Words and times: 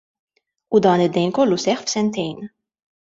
U 0.75 0.81
dan 0.85 1.03
id-dejn 1.07 1.35
kollu 1.37 1.59
seħħ 1.65 1.85
f'sentejn. 1.87 2.37